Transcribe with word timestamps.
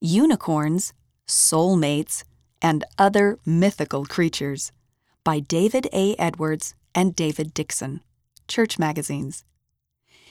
Unicorns, 0.00 0.92
Soulmates, 1.26 2.22
and 2.62 2.84
Other 2.98 3.38
Mythical 3.44 4.06
Creatures 4.06 4.70
by 5.24 5.40
David 5.40 5.88
A. 5.92 6.14
Edwards 6.16 6.74
and 6.94 7.16
David 7.16 7.52
Dixon, 7.52 8.00
Church 8.46 8.78
Magazines. 8.78 9.44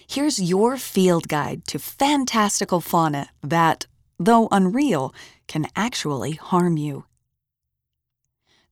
Here's 0.08 0.42
your 0.42 0.78
field 0.78 1.28
guide 1.28 1.68
to 1.68 1.80
fantastical 1.80 2.80
fauna 2.80 3.30
that, 3.44 3.88
though 4.18 4.48
unreal, 4.52 5.14
can 5.48 5.68
actually 5.76 6.34
harm 6.34 6.78
you. 6.78 7.04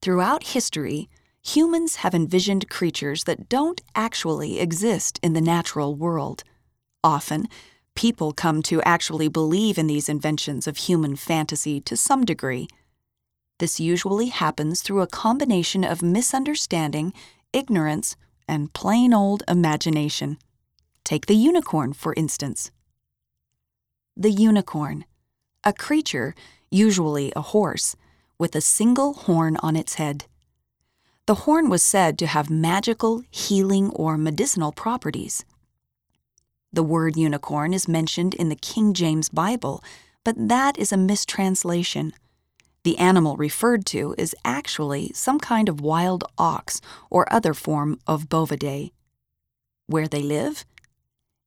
Throughout 0.00 0.44
history, 0.44 1.10
humans 1.42 1.96
have 1.96 2.14
envisioned 2.14 2.70
creatures 2.70 3.24
that 3.24 3.50
don't 3.50 3.82
actually 3.94 4.60
exist 4.60 5.20
in 5.22 5.34
the 5.34 5.42
natural 5.42 5.94
world. 5.94 6.42
Often, 7.04 7.48
people 7.96 8.32
come 8.32 8.62
to 8.62 8.80
actually 8.82 9.28
believe 9.28 9.78
in 9.78 9.88
these 9.88 10.08
inventions 10.08 10.68
of 10.68 10.76
human 10.76 11.16
fantasy 11.16 11.80
to 11.80 11.96
some 11.96 12.24
degree. 12.24 12.68
This 13.58 13.80
usually 13.80 14.28
happens 14.28 14.82
through 14.82 15.00
a 15.00 15.06
combination 15.06 15.82
of 15.82 16.02
misunderstanding, 16.02 17.12
ignorance, 17.52 18.16
and 18.46 18.72
plain 18.72 19.12
old 19.12 19.42
imagination. 19.48 20.38
Take 21.04 21.26
the 21.26 21.34
unicorn, 21.34 21.92
for 21.92 22.14
instance. 22.16 22.70
The 24.16 24.30
unicorn, 24.30 25.04
a 25.64 25.72
creature, 25.72 26.34
usually 26.70 27.32
a 27.34 27.40
horse, 27.40 27.96
with 28.38 28.54
a 28.54 28.60
single 28.60 29.14
horn 29.14 29.56
on 29.62 29.74
its 29.74 29.94
head. 29.94 30.26
The 31.26 31.34
horn 31.46 31.68
was 31.68 31.82
said 31.82 32.18
to 32.18 32.26
have 32.26 32.50
magical, 32.50 33.22
healing, 33.30 33.90
or 33.90 34.16
medicinal 34.16 34.70
properties. 34.70 35.44
The 36.76 36.82
word 36.82 37.16
unicorn 37.16 37.72
is 37.72 37.88
mentioned 37.88 38.34
in 38.34 38.50
the 38.50 38.54
King 38.54 38.92
James 38.92 39.30
Bible, 39.30 39.82
but 40.24 40.36
that 40.36 40.78
is 40.78 40.92
a 40.92 40.98
mistranslation. 40.98 42.12
The 42.84 42.98
animal 42.98 43.38
referred 43.38 43.86
to 43.86 44.14
is 44.18 44.36
actually 44.44 45.10
some 45.14 45.40
kind 45.40 45.70
of 45.70 45.80
wild 45.80 46.24
ox 46.36 46.82
or 47.08 47.32
other 47.32 47.54
form 47.54 47.98
of 48.06 48.28
bovidae. 48.28 48.92
Where 49.86 50.06
they 50.06 50.20
live? 50.20 50.66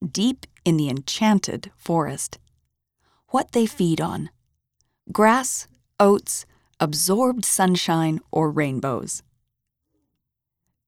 deep 0.03 0.47
in 0.65 0.77
the 0.77 0.89
enchanted 0.89 1.69
forest. 1.77 2.39
What 3.27 3.51
they 3.51 3.67
feed 3.67 4.01
on 4.01 4.31
grass, 5.11 5.67
oats, 5.99 6.47
absorbed 6.79 7.45
sunshine, 7.45 8.19
or 8.31 8.49
rainbows. 8.49 9.21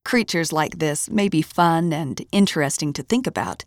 Creatures 0.03 0.51
like 0.51 0.79
this 0.79 1.11
may 1.11 1.29
be 1.29 1.43
fun 1.43 1.93
and 1.93 2.25
interesting 2.31 2.91
to 2.93 3.03
think 3.03 3.27
about, 3.27 3.63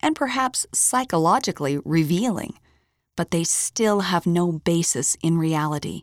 and 0.00 0.16
perhaps 0.16 0.66
psychologically 0.72 1.78
revealing, 1.84 2.54
but 3.16 3.30
they 3.30 3.44
still 3.44 4.00
have 4.00 4.26
no 4.26 4.52
basis 4.52 5.16
in 5.22 5.38
reality. 5.38 6.02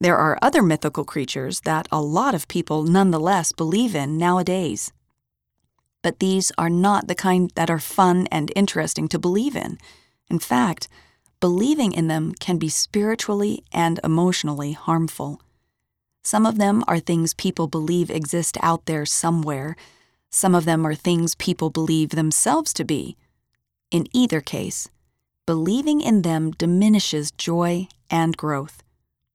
There 0.00 0.16
are 0.16 0.38
other 0.40 0.62
mythical 0.62 1.04
creatures 1.04 1.60
that 1.60 1.86
a 1.92 2.00
lot 2.00 2.34
of 2.34 2.48
people 2.48 2.82
nonetheless 2.84 3.52
believe 3.52 3.94
in 3.94 4.16
nowadays 4.16 4.92
but 6.02 6.18
these 6.18 6.50
are 6.56 6.70
not 6.70 7.08
the 7.08 7.14
kind 7.14 7.50
that 7.54 7.70
are 7.70 7.78
fun 7.78 8.26
and 8.30 8.52
interesting 8.56 9.08
to 9.08 9.18
believe 9.18 9.54
in. 9.54 9.78
In 10.28 10.38
fact, 10.38 10.88
believing 11.40 11.92
in 11.92 12.08
them 12.08 12.32
can 12.34 12.58
be 12.58 12.68
spiritually 12.68 13.64
and 13.72 14.00
emotionally 14.02 14.72
harmful. 14.72 15.40
Some 16.22 16.46
of 16.46 16.58
them 16.58 16.84
are 16.86 16.98
things 16.98 17.34
people 17.34 17.66
believe 17.66 18.10
exist 18.10 18.56
out 18.62 18.86
there 18.86 19.06
somewhere. 19.06 19.76
Some 20.30 20.54
of 20.54 20.64
them 20.64 20.86
are 20.86 20.94
things 20.94 21.34
people 21.34 21.70
believe 21.70 22.10
themselves 22.10 22.72
to 22.74 22.84
be. 22.84 23.16
In 23.90 24.06
either 24.12 24.40
case, 24.40 24.88
believing 25.46 26.00
in 26.00 26.22
them 26.22 26.52
diminishes 26.52 27.30
joy 27.32 27.88
and 28.08 28.36
growth. 28.36 28.82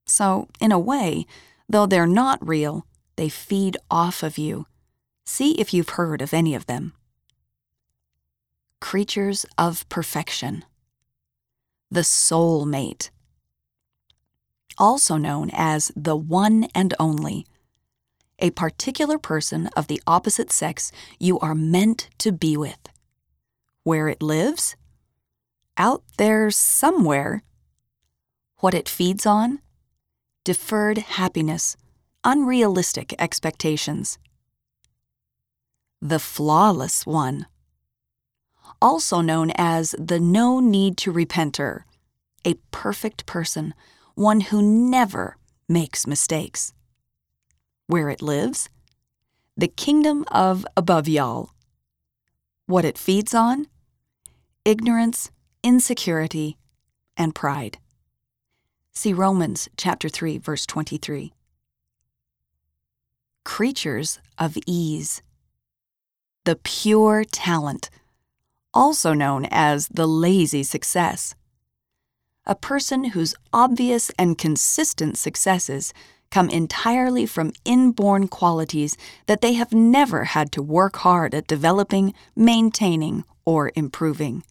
So, 0.06 0.48
in 0.60 0.72
a 0.72 0.80
way, 0.80 1.26
though 1.68 1.86
they're 1.86 2.08
not 2.08 2.46
real, 2.46 2.86
they 3.16 3.30
feed 3.30 3.78
off 3.90 4.24
of 4.24 4.38
you 4.38 4.66
See 5.26 5.54
if 5.60 5.74
you've 5.74 5.90
heard 5.90 6.22
of 6.22 6.34
any 6.34 6.53
of 6.53 6.68
them. 6.68 6.94
Creatures 8.80 9.46
of 9.58 9.88
Perfection. 9.90 10.64
The 11.90 12.03
Soul 12.03 12.66
Mate. 12.66 13.09
Also 14.78 15.18
known 15.18 15.50
as 15.52 15.92
the 15.96 16.16
One 16.16 16.68
and 16.75 16.94
Only. 17.00 17.48
A 18.40 18.51
particular 18.51 19.18
person 19.18 19.68
of 19.75 19.88
the 19.88 20.01
opposite 20.06 20.51
sex 20.51 20.91
you 21.19 21.40
are 21.40 21.56
meant 21.56 22.09
to 22.19 22.31
be 22.31 22.57
with. 22.57 22.90
Where 23.84 24.07
it 24.07 24.22
lives? 24.22 24.75
Out 25.78 26.03
there 26.18 26.51
somewhere. 26.51 27.44
What 28.59 28.74
it 28.74 28.90
feeds 28.90 29.25
on? 29.25 29.59
Deferred 30.44 30.97
happiness, 30.97 31.75
unrealistic 32.24 33.13
expectations 33.19 34.18
the 36.01 36.19
flawless 36.19 37.06
one. 37.06 37.47
Also 38.79 39.22
known 39.22 39.51
as 39.56 39.95
the 39.97 40.19
no 40.19 40.59
need 40.59 40.97
to 40.97 41.12
repenter, 41.12 41.84
a 42.45 42.56
perfect 42.69 43.25
person, 43.25 43.74
one 44.13 44.41
who 44.41 44.62
never 44.62 45.38
makes 45.68 46.06
mistakes. 46.06 46.74
Where 47.88 48.09
it 48.09 48.22
lives? 48.22 48.69
The 49.56 49.68
kingdom 49.68 50.25
of 50.29 50.66
above 50.75 51.07
y'all. 51.07 51.51
What 52.66 52.85
it 52.85 52.97
feeds 52.97 53.34
on? 53.34 53.68
Ignorance, 54.63 55.29
insecurity, 55.63 56.57
and 57.16 57.35
pride. 57.35 57.78
See 58.91 59.13
Romans 59.13 59.69
chapter 59.78 60.09
3 60.09 60.40
verse 60.40 60.66
23. 60.66 61.34
Creatures 63.44 64.19
of 64.40 64.57
ease 64.66 65.22
the 66.45 66.56
pure 66.56 67.24
talent, 67.24 67.90
also 68.74 69.13
known 69.13 69.47
as 69.50 69.88
the 69.88 70.07
lazy 70.07 70.62
success. 70.62 71.35
A 72.45 72.56
person 72.56 73.06
whose 73.06 73.33
obvious 73.51 74.11
and 74.19 74.38
consistent 74.38 75.17
successes 75.17 75.94
come 76.29 76.50
entirely 76.50 77.25
from 77.25 77.53
inborn 77.63 78.28
qualities 78.28 78.97
that 79.25 79.41
they 79.41 79.53
have 79.53 79.73
never 79.73 80.25
had 80.25 80.51
to 80.51 80.61
work 80.61 80.97
hard 80.97 81.33
at 81.33 81.47
developing, 81.47 82.13
maintaining, 82.35 83.23
or 83.45 83.72
improving. 83.75 84.44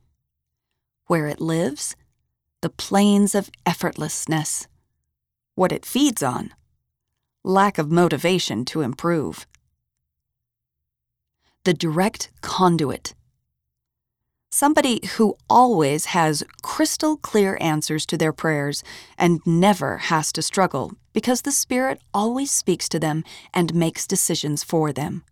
Where 1.07 1.29
it 1.29 1.41
lives? 1.41 1.95
The 2.63 2.71
plains 2.71 3.35
of 3.35 3.51
effortlessness. 3.67 4.67
What 5.55 5.73
it 5.73 5.87
feeds 5.87 6.23
on? 6.23 6.53
Lack 7.45 7.79
of 7.79 7.91
motivation 7.91 8.65
to 8.67 8.81
improve 8.81 9.47
the 11.65 11.75
direct 11.75 12.31
conduit. 12.43 13.15
Somebody 14.55 15.05
who 15.17 15.37
always 15.51 16.15
has 16.15 16.45
crystal 16.63 17.17
clear 17.17 17.59
answers 17.61 18.07
to 18.07 18.17
their 18.17 18.33
prayers 18.33 18.85
and 19.19 19.45
never 19.45 19.99
has 19.99 20.31
to 20.31 20.43
struggle 20.43 20.93
because 21.13 21.43
the 21.43 21.51
Spirit 21.51 22.01
always 22.15 22.53
speaks 22.53 22.89
to 22.91 23.01
them 23.01 23.25
and 23.53 23.75
makes 23.75 24.07
decisions 24.07 24.63
for 24.63 24.93
them. 24.93 25.25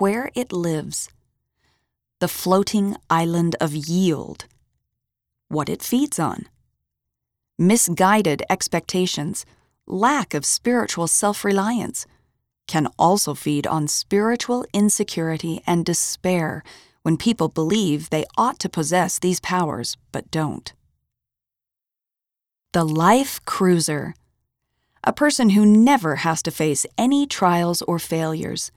Where 0.00 0.32
it 0.34 0.50
lives. 0.50 1.10
The 2.18 2.26
floating 2.26 2.96
island 3.08 3.54
of 3.60 3.72
yield. 3.72 4.46
What 5.46 5.68
it 5.68 5.80
feeds 5.80 6.18
on. 6.18 6.48
Misguided 7.56 8.42
expectations, 8.50 9.46
lack 9.86 10.34
of 10.34 10.44
spiritual 10.44 11.06
self 11.06 11.44
reliance 11.44 12.04
can 12.66 12.88
also 12.98 13.34
feed 13.34 13.64
on 13.64 13.86
spiritual 13.86 14.66
insecurity 14.72 15.62
and 15.68 15.84
despair 15.84 16.64
when 17.02 17.16
people 17.16 17.48
believe 17.48 18.10
they 18.10 18.24
ought 18.36 18.58
to 18.60 18.68
possess 18.68 19.18
these 19.18 19.40
powers 19.40 19.96
but 20.12 20.30
don't. 20.30 20.72
The 22.72 22.84
Life 22.84 23.44
Cruiser 23.44 24.14
a 25.04 25.12
person 25.12 25.50
who 25.50 25.66
never 25.66 26.16
has 26.16 26.42
to 26.42 26.50
face 26.50 26.86
any 26.96 27.26
trials 27.26 27.82
or 27.82 27.98
failures. 27.98 28.70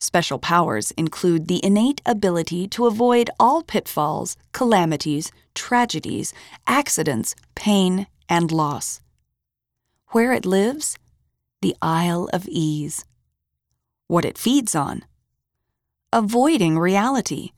Special 0.00 0.38
powers 0.38 0.92
include 0.92 1.46
the 1.46 1.64
innate 1.64 2.00
ability 2.06 2.66
to 2.68 2.86
avoid 2.86 3.30
all 3.38 3.62
pitfalls, 3.62 4.36
calamities, 4.52 5.30
tragedies, 5.54 6.32
accidents, 6.66 7.34
pain, 7.54 8.06
and 8.28 8.50
loss. 8.50 9.00
Where 10.08 10.32
it 10.32 10.46
lives, 10.46 10.98
the 11.60 11.76
Isle 11.82 12.28
of 12.32 12.48
Ease. 12.48 13.04
What 14.08 14.24
it 14.24 14.38
feeds 14.38 14.74
on. 14.74 15.04
Avoiding 16.14 16.78
reality. 16.78 17.52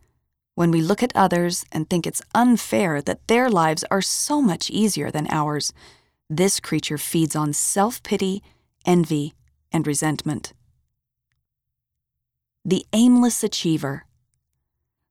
When 0.55 0.71
we 0.71 0.81
look 0.81 1.03
at 1.03 1.11
others 1.17 1.65
and 1.73 1.91
think 1.91 2.07
it's 2.07 2.23
unfair 2.37 3.03
that 3.03 3.27
their 3.27 3.51
lives 3.51 3.85
are 3.91 4.01
so 4.01 4.41
much 4.41 4.71
easier 4.71 5.11
than 5.11 5.27
ours, 5.29 5.73
this 6.31 6.61
creature 6.61 6.97
feeds 6.97 7.35
on 7.35 7.53
self 7.53 8.01
pity, 8.05 8.45
envy, 8.87 9.35
and 9.73 9.85
resentment. 9.89 10.53
The 12.65 12.87
aimless 12.93 13.43
achiever. 13.43 14.07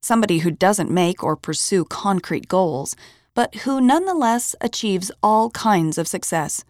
Somebody 0.02 0.38
who 0.38 0.52
doesn't 0.52 0.90
make 0.90 1.22
or 1.22 1.36
pursue 1.36 1.84
concrete 1.84 2.48
goals, 2.48 2.96
but 3.34 3.56
who 3.66 3.82
nonetheless 3.82 4.56
achieves 4.62 5.12
all 5.22 5.50
kinds 5.50 5.98
of 5.98 6.08
success, 6.08 6.64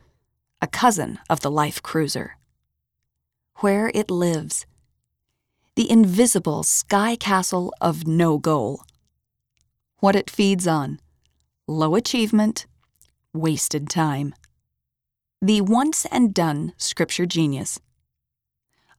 a 0.60 0.66
cousin 0.66 1.20
of 1.30 1.42
the 1.42 1.52
life 1.52 1.84
cruiser. 1.84 2.38
Where 3.58 3.92
it 3.94 4.10
lives, 4.10 4.66
the 5.76 5.90
invisible 5.90 6.62
sky 6.62 7.16
castle 7.16 7.74
of 7.82 8.06
no 8.06 8.38
goal. 8.38 8.84
What 10.00 10.16
it 10.16 10.30
feeds 10.30 10.68
on, 10.68 11.00
low 11.68 11.96
achievement, 11.96 12.68
wasted 13.34 13.90
time. 13.90 14.36
The 15.42 15.62
once 15.62 16.06
and 16.12 16.32
done 16.32 16.74
scripture 16.78 17.26
genius. 17.26 17.80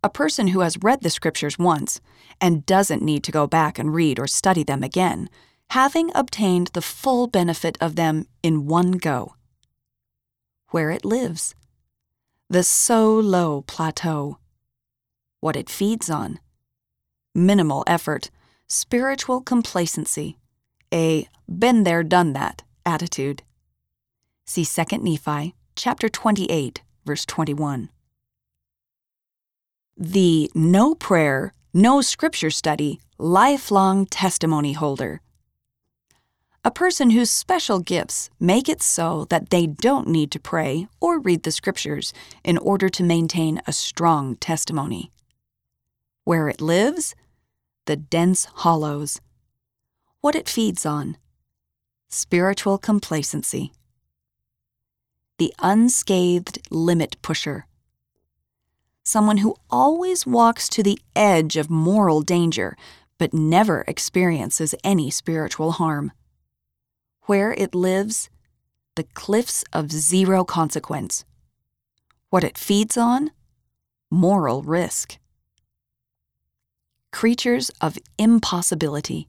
A 0.03 0.11
person 0.11 0.49
who 0.49 0.61
has 0.61 0.83
read 0.83 1.03
the 1.03 1.11
scriptures 1.11 1.59
once 1.59 2.01
and 2.41 2.67
doesn't 2.67 3.03
need 3.03 3.23
to 3.25 3.33
go 3.33 3.47
back 3.47 3.79
and 3.79 3.95
read 3.95 4.19
or 4.19 4.27
study 4.27 4.65
them 4.65 4.83
again, 4.83 5.31
having 5.71 6.11
obtained 6.13 6.71
the 6.75 6.83
full 6.83 7.29
benefit 7.29 7.79
of 7.81 7.95
them 7.95 8.27
in 8.43 8.67
one 8.67 8.93
go. 8.93 9.37
Where 10.71 10.91
it 10.91 11.05
lives. 11.05 11.55
The 12.51 12.65
so 12.65 13.15
low 13.15 13.63
plateau. 13.63 14.39
What 15.41 15.55
it 15.55 15.71
feeds 15.71 16.11
on. 16.11 16.41
Minimal 17.35 17.85
effort, 17.87 18.31
spiritual 18.67 19.41
complacency, 19.41 20.39
a 20.93 21.29
been 21.49 21.85
there, 21.85 22.03
done 22.03 22.33
that 22.35 22.63
attitude. 22.87 23.43
See 24.47 24.65
2 24.65 24.99
Nephi 24.99 25.55
chapter 25.75 26.09
28, 26.09 26.83
verse 27.05 27.25
21 27.25 27.89
the 29.97 30.51
no 30.57 30.97
prayer, 30.97 31.53
no 31.73 32.01
scripture 32.01 32.51
study, 32.51 33.01
lifelong 33.17 34.07
testimony 34.07 34.73
holder. 34.73 35.21
A 36.65 36.71
person 36.71 37.11
whose 37.11 37.31
special 37.31 37.79
gifts 37.79 38.29
make 38.41 38.69
it 38.69 38.83
so 38.83 39.27
that 39.27 39.51
they 39.51 39.67
don't 39.69 40.09
need 40.09 40.33
to 40.33 40.41
pray 40.41 40.89
or 41.01 41.21
read 41.21 41.45
the 41.45 41.53
scriptures 41.53 42.13
in 42.43 42.59
order 42.59 42.89
to 42.89 43.05
maintain 43.05 43.61
a 43.67 43.73
strong 43.73 44.35
testimony. 44.37 45.13
Where 46.25 46.49
it 46.49 46.61
lives, 46.61 47.15
the 47.87 47.97
dense 47.97 48.47
hollows. 48.47 49.21
What 50.21 50.35
it 50.35 50.49
feeds 50.49 50.87
on, 50.87 51.17
spiritual 52.09 52.79
complacency. 52.79 53.73
The 55.39 55.53
unscathed 55.61 56.59
limit 56.71 57.17
pusher 57.23 57.67
someone 59.05 59.39
who 59.39 59.55
always 59.71 60.27
walks 60.27 60.69
to 60.69 60.83
the 60.83 60.99
edge 61.15 61.57
of 61.57 61.71
moral 61.71 62.23
danger 62.23 62.77
but 63.19 63.35
never 63.35 63.85
experiences 63.87 64.75
any 64.83 65.11
spiritual 65.11 65.73
harm. 65.73 66.11
Where 67.27 67.53
it 67.53 67.75
lives, 67.75 68.29
the 68.97 69.05
cliffs 69.05 69.65
of 69.73 69.93
zero 69.93 70.45
consequence. 70.45 71.25
What 72.31 72.45
it 72.45 72.59
feeds 72.59 72.97
on? 72.97 73.31
Moral 74.11 74.63
risk. 74.63 75.19
Creatures 77.15 77.71
of 77.81 77.97
impossibility. 78.19 79.29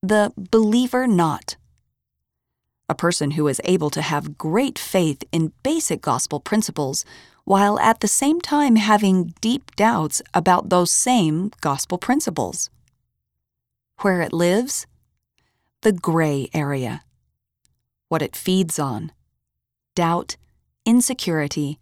The 0.00 0.32
believer 0.36 1.08
not. 1.08 1.56
A 2.88 2.94
person 2.94 3.32
who 3.32 3.48
is 3.48 3.60
able 3.64 3.90
to 3.90 4.00
have 4.00 4.38
great 4.38 4.78
faith 4.78 5.24
in 5.32 5.52
basic 5.64 6.00
gospel 6.00 6.38
principles 6.38 7.04
while 7.42 7.80
at 7.80 7.98
the 7.98 8.06
same 8.06 8.40
time 8.40 8.76
having 8.76 9.34
deep 9.40 9.74
doubts 9.74 10.22
about 10.32 10.68
those 10.68 10.92
same 10.92 11.50
gospel 11.60 11.98
principles. 11.98 12.70
Where 14.02 14.22
it 14.22 14.32
lives? 14.32 14.86
The 15.82 15.90
gray 15.90 16.48
area. 16.54 17.02
What 18.08 18.22
it 18.22 18.36
feeds 18.36 18.78
on 18.78 19.10
doubt, 19.96 20.36
insecurity, 20.84 21.80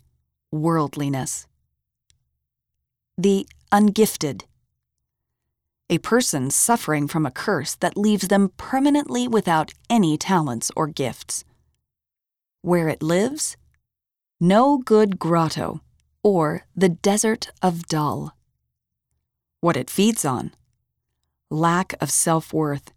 worldliness. 0.51 1.47
The 3.19 3.47
ungifted. 3.71 4.45
A 5.91 5.99
person 5.99 6.51
suffering 6.51 7.07
from 7.09 7.27
a 7.27 7.31
curse 7.31 7.75
that 7.77 7.97
leaves 7.97 8.29
them 8.29 8.53
permanently 8.57 9.29
without 9.29 9.73
any 9.91 10.17
talents 10.17 10.71
or 10.75 10.87
gifts. 10.87 11.45
Where 12.63 12.89
it 12.89 13.03
lives? 13.03 13.57
No 14.41 14.79
Good 14.79 15.19
Grotto, 15.19 15.83
or 16.23 16.65
The 16.75 16.89
Desert 16.89 17.51
of 17.61 17.87
Dull. 17.87 18.35
What 19.61 19.77
it 19.77 19.91
feeds 19.91 20.25
on 20.25 20.53
lack 21.51 21.95
of 22.01 22.11
self 22.11 22.53
worth, 22.53 22.93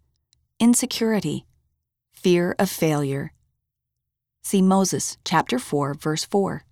insecurity, 0.58 1.44
fear 2.12 2.54
of 2.58 2.68
failure. 2.68 3.32
See 4.42 4.62
Moses 4.62 5.18
chapter 5.24 5.58
4, 5.58 5.94
verse 5.94 6.24
4. 6.24 6.64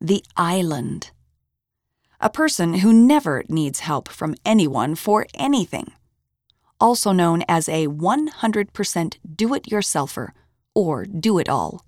The 0.00 0.24
Island. 0.36 1.12
A 2.24 2.30
person 2.30 2.72
who 2.78 2.90
never 2.90 3.44
needs 3.50 3.80
help 3.80 4.08
from 4.08 4.34
anyone 4.46 4.94
for 4.94 5.26
anything. 5.34 5.92
Also 6.80 7.12
known 7.12 7.44
as 7.50 7.68
a 7.68 7.86
100% 7.86 9.16
do 9.36 9.52
it 9.52 9.64
yourselfer 9.64 10.30
or 10.74 11.04
do 11.04 11.38
it 11.38 11.50
all. 11.50 11.84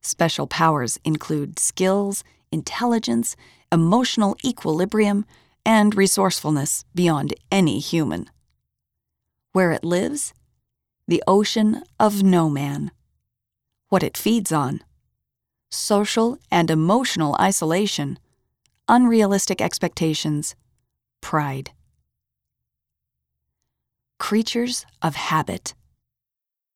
Special 0.00 0.46
powers 0.46 0.96
include 1.04 1.58
skills, 1.58 2.22
intelligence, 2.52 3.34
emotional 3.72 4.36
equilibrium, 4.44 5.24
and 5.66 5.96
resourcefulness 5.96 6.84
beyond 6.94 7.34
any 7.50 7.80
human. 7.80 8.30
Where 9.52 9.72
it 9.72 9.82
lives? 9.82 10.32
The 11.08 11.24
ocean 11.26 11.82
of 11.98 12.22
no 12.22 12.48
man. 12.48 12.92
What 13.88 14.04
it 14.04 14.16
feeds 14.16 14.52
on? 14.52 14.84
Social 15.68 16.38
and 16.48 16.70
emotional 16.70 17.36
isolation, 17.40 18.20
unrealistic 18.92 19.62
expectations, 19.62 20.54
pride. 21.22 21.70
Creatures 24.18 24.84
of 25.00 25.16
habit. 25.16 25.74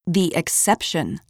The 0.07 0.35
exception 0.35 1.21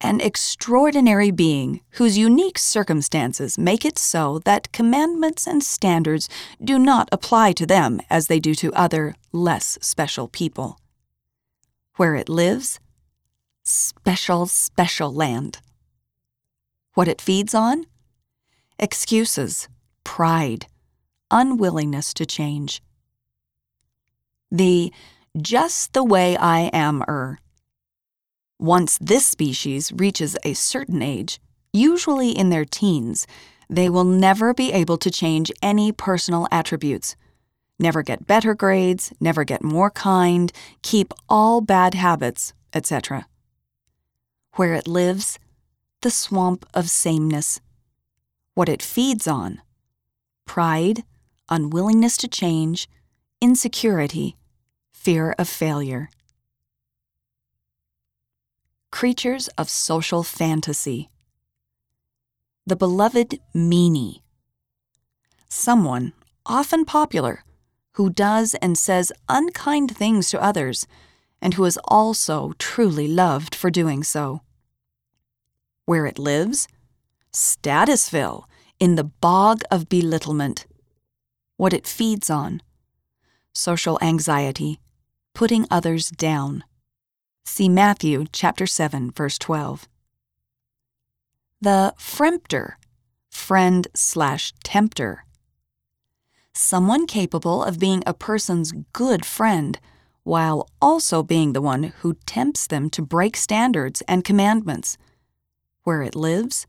an 0.00 0.20
extraordinary 0.20 1.30
being 1.30 1.80
whose 1.90 2.18
unique 2.18 2.58
circumstances 2.58 3.56
make 3.56 3.84
it 3.84 3.96
so 3.96 4.40
that 4.40 4.72
commandments 4.72 5.46
and 5.46 5.62
standards 5.62 6.28
do 6.60 6.76
not 6.76 7.08
apply 7.12 7.52
to 7.52 7.64
them 7.64 8.00
as 8.10 8.26
they 8.26 8.40
do 8.40 8.52
to 8.56 8.74
other, 8.74 9.14
less 9.30 9.78
special 9.80 10.26
people. 10.26 10.80
Where 11.94 12.16
it 12.16 12.28
lives, 12.28 12.80
special, 13.62 14.46
special 14.46 15.14
land. 15.14 15.60
What 16.94 17.06
it 17.06 17.20
feeds 17.20 17.54
on? 17.54 17.86
Excuses, 18.80 19.68
pride, 20.04 20.66
unwillingness 21.30 22.14
to 22.14 22.26
change. 22.26 22.82
The 24.50 24.92
just 25.40 25.94
the 25.94 26.04
way 26.04 26.36
I 26.36 26.70
am 26.72 27.02
er 27.08 27.38
once 28.62 28.96
this 28.98 29.26
species 29.26 29.90
reaches 29.92 30.36
a 30.44 30.54
certain 30.54 31.02
age, 31.02 31.40
usually 31.72 32.30
in 32.30 32.50
their 32.50 32.64
teens, 32.64 33.26
they 33.68 33.88
will 33.88 34.04
never 34.04 34.54
be 34.54 34.72
able 34.72 34.96
to 34.98 35.10
change 35.10 35.50
any 35.60 35.90
personal 35.90 36.46
attributes. 36.52 37.16
Never 37.80 38.04
get 38.04 38.28
better 38.28 38.54
grades, 38.54 39.12
never 39.18 39.42
get 39.42 39.64
more 39.64 39.90
kind, 39.90 40.52
keep 40.82 41.12
all 41.28 41.60
bad 41.60 41.94
habits, 41.94 42.52
etc. 42.72 43.26
Where 44.54 44.74
it 44.74 44.86
lives, 44.86 45.40
the 46.02 46.10
swamp 46.10 46.64
of 46.72 46.88
sameness. 46.88 47.60
What 48.54 48.68
it 48.68 48.80
feeds 48.80 49.26
on 49.26 49.60
pride, 50.44 51.04
unwillingness 51.48 52.16
to 52.18 52.28
change, 52.28 52.88
insecurity, 53.40 54.36
fear 54.92 55.34
of 55.38 55.48
failure 55.48 56.08
creatures 58.92 59.48
of 59.58 59.68
social 59.68 60.22
fantasy. 60.22 61.10
The 62.66 62.76
beloved 62.76 63.40
meanie. 63.52 64.20
Someone, 65.48 66.12
often 66.46 66.84
popular, 66.84 67.42
who 67.94 68.10
does 68.10 68.54
and 68.62 68.78
says 68.78 69.10
unkind 69.28 69.96
things 69.96 70.28
to 70.30 70.40
others, 70.40 70.86
and 71.40 71.54
who 71.54 71.64
is 71.64 71.80
also 71.84 72.52
truly 72.58 73.08
loved 73.08 73.54
for 73.56 73.70
doing 73.70 74.04
so. 74.04 74.42
Where 75.86 76.06
it 76.06 76.18
lives? 76.18 76.68
Statusville, 77.32 78.44
in 78.78 78.96
the 78.96 79.04
bog 79.04 79.62
of 79.70 79.88
belittlement. 79.88 80.66
What 81.56 81.72
it 81.72 81.86
feeds 81.86 82.30
on? 82.30 82.62
Social 83.52 83.98
anxiety, 84.02 84.80
putting 85.34 85.66
others 85.70 86.10
down. 86.10 86.64
See 87.44 87.68
Matthew 87.68 88.26
chapter 88.32 88.66
7 88.66 89.10
verse 89.10 89.38
12. 89.38 89.88
The 91.60 91.94
frempter, 91.98 92.74
friend 93.30 93.88
slash 93.94 94.52
tempter. 94.64 95.24
Someone 96.54 97.06
capable 97.06 97.62
of 97.62 97.78
being 97.78 98.02
a 98.06 98.14
person's 98.14 98.72
good 98.92 99.24
friend 99.24 99.78
while 100.24 100.68
also 100.80 101.22
being 101.22 101.52
the 101.52 101.62
one 101.62 101.84
who 102.00 102.16
tempts 102.26 102.66
them 102.66 102.90
to 102.90 103.02
break 103.02 103.36
standards 103.36 104.02
and 104.06 104.24
commandments. 104.24 104.98
Where 105.84 106.02
it 106.02 106.14
lives? 106.14 106.66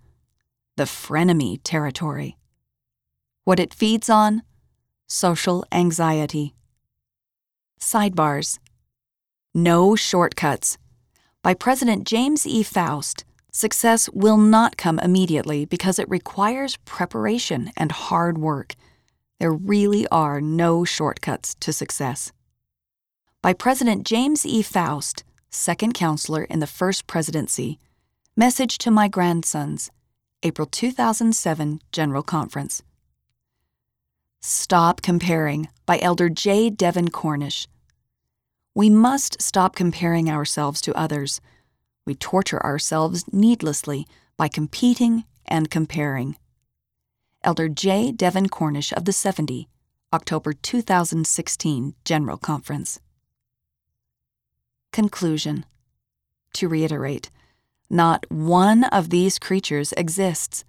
The 0.75 0.85
frenemy 0.85 1.59
territory. 1.63 2.35
What 3.43 3.59
it 3.59 3.75
feeds 3.75 4.09
on? 4.09 4.41
Social 5.07 5.63
anxiety. 5.71 6.55
Sidebars 7.79 8.57
No 9.53 9.95
Shortcuts 9.95 10.79
by 11.43 11.53
President 11.53 12.07
James 12.07 12.47
E. 12.47 12.63
Faust. 12.63 13.23
Success 13.51 14.09
will 14.13 14.37
not 14.37 14.75
come 14.75 14.97
immediately 14.97 15.65
because 15.65 15.99
it 15.99 16.09
requires 16.09 16.77
preparation 16.85 17.69
and 17.77 17.91
hard 17.91 18.39
work. 18.39 18.73
There 19.39 19.53
really 19.53 20.07
are 20.07 20.41
no 20.41 20.83
shortcuts 20.85 21.53
to 21.59 21.71
success. 21.71 22.31
By 23.43 23.53
President 23.53 24.07
James 24.07 24.43
E. 24.43 24.63
Faust, 24.63 25.23
second 25.51 25.93
counselor 25.93 26.45
in 26.45 26.61
the 26.61 26.65
first 26.65 27.05
presidency. 27.05 27.77
Message 28.35 28.79
to 28.79 28.89
my 28.89 29.07
grandsons, 29.07 29.91
April 30.45 30.67
2007 30.67 31.79
General 31.93 32.21
Conference. 32.21 32.83
Stop 34.41 35.01
Comparing 35.01 35.69
by 35.85 35.97
Elder 35.99 36.27
J. 36.27 36.69
Devn 36.69 37.11
Cornish. 37.11 37.65
We 38.75 38.89
must 38.89 39.41
stop 39.41 39.73
comparing 39.73 40.29
ourselves 40.29 40.81
to 40.81 40.93
others. 40.95 41.39
We 42.05 42.15
torture 42.15 42.61
ourselves 42.61 43.23
needlessly 43.31 44.05
by 44.35 44.49
competing 44.49 45.23
and 45.45 45.71
comparing. 45.71 46.35
Elder 47.41 47.69
J. 47.69 48.11
Devn 48.11 48.49
Cornish 48.49 48.91
of 48.91 49.05
the 49.05 49.13
70, 49.13 49.69
October 50.11 50.51
2016 50.51 51.95
General 52.03 52.37
Conference. 52.37 52.99
Conclusion 54.91 55.65
To 56.55 56.67
reiterate, 56.67 57.31
not 57.89 58.25
one 58.29 58.83
of 58.85 59.09
these 59.09 59.39
creatures 59.39 59.93
exists, 59.93 60.63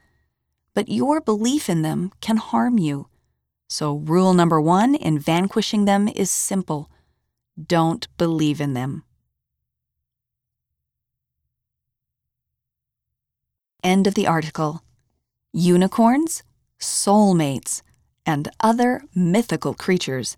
but 0.75 0.89
your 0.89 1.21
belief 1.21 1.69
in 1.69 1.83
them 1.83 2.13
can 2.21 2.37
harm 2.37 2.79
you. 2.79 3.09
So, 3.69 3.97
rule 3.97 4.35
number 4.35 4.61
one 4.61 4.95
in 4.95 5.19
vanquishing 5.19 5.85
them 5.85 6.09
is 6.09 6.31
simple 6.31 6.91
don't 7.67 8.09
believe 8.19 8.61
in 8.61 8.75
them. 8.75 9.05
End 13.83 14.07
of 14.07 14.15
the 14.15 14.27
article. 14.27 14.83
Unicorns, 15.53 16.43
Soulmates, 16.81 17.83
and 18.27 18.49
Other 18.61 19.03
Mythical 19.15 19.75
Creatures 19.75 20.37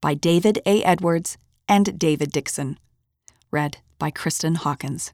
by 0.00 0.14
David 0.14 0.60
A. 0.66 0.82
Edwards 0.82 1.38
and 1.68 1.98
David 1.98 2.32
Dixon. 2.32 2.78
Read 3.50 3.78
by 3.98 4.10
Kristen 4.10 4.56
Hawkins. 4.56 5.12